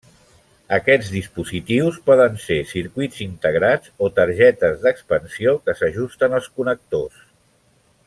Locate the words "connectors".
6.61-7.25